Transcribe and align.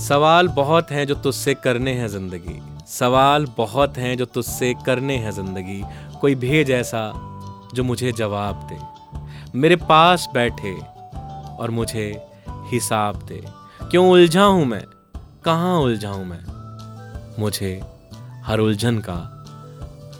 सवाल 0.00 0.48
बहुत 0.48 0.90
हैं 0.90 1.06
जो 1.06 1.14
तुझसे 1.14 1.54
करने 1.54 1.92
हैं 1.92 2.08
ज़िंदगी। 2.08 2.60
सवाल 2.88 3.46
बहुत 3.56 3.98
हैं 3.98 4.16
जो 4.16 4.24
तुझसे 4.24 4.74
करने 4.86 5.16
हैं 5.16 5.30
ज़िंदगी। 5.30 5.82
कोई 6.20 6.34
भेज 6.34 6.70
ऐसा 6.70 7.12
जो 7.74 7.84
मुझे 7.84 8.12
जवाब 8.12 8.68
दे। 8.70 8.78
मेरे 9.58 9.76
पास 9.76 10.28
बैठे 10.34 10.72
और 11.56 11.70
मुझे 11.70 12.06
हिसाब 12.48 13.22
दे। 13.22 13.42
क्यों 13.90 14.10
उलझा 14.10 14.44
हूँ 14.44 14.64
मैं? 14.64 14.82
कहाँ 15.44 15.78
उलझा 15.80 16.08
हूँ 16.08 16.24
मैं? 16.24 16.40
मुझे 17.38 17.80
हर 18.44 18.58
उलझन 18.58 18.98
का 18.98 19.44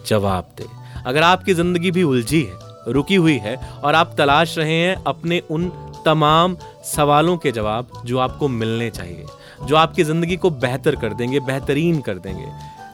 जवाब 0.07 0.53
दे। 0.57 0.67
अगर 1.05 1.23
आपकी 1.23 1.53
ज़िंदगी 1.53 1.91
भी 1.91 2.03
उलझी 2.03 2.43
है, 2.43 2.57
रुकी 2.87 3.15
हुई 3.15 3.37
है 3.37 3.55
और 3.55 3.95
आप 3.95 4.15
तलाश 4.17 4.57
रहे 4.57 4.75
हैं 4.75 4.95
अपने 4.95 5.39
उन 5.51 5.71
तमाम 6.05 6.55
सवालों 6.85 7.37
के 7.37 7.51
जवाब 7.51 8.01
जो 8.05 8.17
आपको 8.19 8.47
मिलने 8.49 8.89
चाहिए, 8.91 9.25
जो 9.61 9.75
आपकी 9.77 10.03
ज़िंदगी 10.03 10.35
को 10.37 10.49
बेहतर 10.51 10.95
कर 10.95 11.13
देंगे, 11.13 11.39
बेहतरीन 11.41 12.01
कर 12.01 12.17
देंगे। 12.17 12.47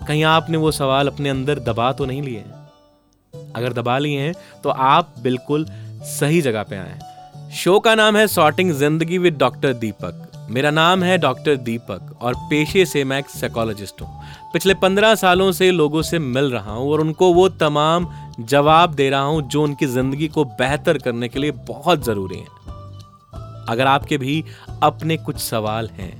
कहीं 0.07 0.23
आपने 0.25 0.57
वो 0.57 0.71
सवाल 0.73 1.07
अपने 1.07 1.29
अंदर 1.29 1.59
दबा 1.61 1.91
तो 1.93 2.05
नहीं 2.05 2.21
लिए 2.21 2.37
हैं? 2.37 2.55
अगर 3.55 3.73
दबा 3.73 3.97
लिए 3.97 4.19
हैं 4.19 4.33
तो 4.63 4.69
आप 4.69 5.13
बिल्कुल 5.19 5.65
सही 6.09 6.41
जगह 6.41 6.63
पे 6.63 6.75
आए 6.77 6.99
शो 7.55 7.79
का 7.79 7.93
नाम 7.95 8.17
है 8.17 8.27
सॉर्टिंग 8.27 8.71
ज़िंदगी 8.73 9.17
विद 9.17 9.37
डॉक्टर 9.37 9.73
दीपक। 9.75 10.23
मेरा 10.51 10.71
नाम 10.71 11.03
है 11.03 11.17
डॉक्टर 11.17 11.55
दीपक 11.57 12.17
और 12.21 12.35
पेशे 12.49 12.85
से 12.85 13.03
मैं 13.03 13.17
एक 13.19 13.29
साइकोलॉजिस्ट 13.29 14.01
हूँ। 14.01 14.09
पिछले 14.53 14.73
पंद्रह 14.75 15.15
सालों 15.15 15.51
से 15.51 15.69
लोगों 15.71 16.01
से 16.01 16.19
मिल 16.19 16.51
रहा 16.51 16.71
हूँ 16.71 16.91
और 16.91 17.01
उनको 17.01 17.31
वो 17.33 17.47
तमाम 17.57 18.07
जवाब 18.41 18.93
दे 18.93 19.09
रहा 19.09 19.21
हूँ 19.21 19.41
जो 19.49 19.63
उनकी 19.63 19.85
ज़िंदगी 19.87 20.27
को 20.27 20.45
बेहतर 20.59 20.97
करने 20.97 21.27
के 21.27 21.39
लिए 21.39 21.51
बहुत 21.67 22.05
ज़रूरी 22.05 22.37
हैं। 22.37 22.47
अगर 23.69 23.87
आपके 23.87 24.17
भी 24.17 24.43
अपने 24.83 25.17
कुछ 25.17 25.37
सवाल 25.37 25.89
हैं, 25.89 26.13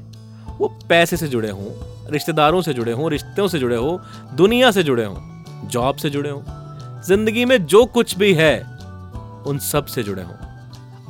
वो 0.58 0.68
पैसे 0.90 1.18
से 1.18 1.28
जुड़े 1.28 1.50
हों, 1.50 1.72
रिश्तेदारों 2.12 2.62
से 2.62 2.74
जुड़े 2.74 2.92
हों, 2.92 3.10
रिश्तों 3.12 3.48
से 3.48 3.60
जुड़े 3.60 3.76
हों, 3.76 3.98
दुनिया 4.36 4.72
से 4.72 4.84
जुड़े 4.84 5.06
हों, 5.06 5.68
जॉब 5.70 5.96
से 5.96 6.10
जुड़े 6.10 6.30
हों, 6.30 6.42
ज़िंदगी 7.02 7.46
में 7.46 7.66
जो 7.66 7.86
कुछ 7.86 8.18
भी 8.18 8.34
है, 8.34 8.60
उन 9.48 9.60
सबसे 9.64 10.04
जुड़े 10.04 10.24
हों। 10.24 10.36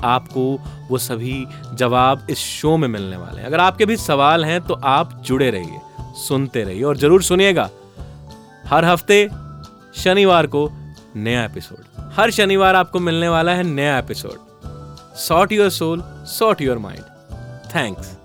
आपको 0.05 0.41
वो 0.89 0.97
सभी 0.97 1.45
जवाब 1.73 2.27
इस 2.29 2.37
शो 2.37 2.75
में 2.77 2.87
मिलने 2.87 3.17
वाले 3.17 3.39
हैं। 3.39 3.47
अगर 3.47 3.59
आपके 3.59 3.85
भी 3.85 3.97
सवाल 3.97 4.45
हैं 4.45 4.59
तो 4.61 4.73
आप 4.73 5.21
जुड़े 5.25 5.49
रहिए, 5.51 5.79
सुनते 6.17 6.63
रहिए 6.63 6.83
और 6.83 6.97
ज़रूर 6.97 7.23
सुनिएगा। 7.23 7.69
हर 8.65 8.85
हफ़्ते 8.85 9.27
शनिवार 9.95 10.47
को 10.47 10.69
नया 11.15 11.43
एपिसोड। 11.45 12.11
हर 12.13 12.31
शनिवार 12.31 12.75
आपको 12.75 12.99
मिलने 12.99 13.29
वाला 13.29 13.51
है 13.51 13.63
नया 13.63 13.97
episode. 13.99 14.56
Sort 15.17 15.51
your 15.51 15.71
soul, 15.71 16.03
sort 16.25 16.61
your 16.61 16.77
mind. 16.77 17.03
Thanks. 17.69 18.15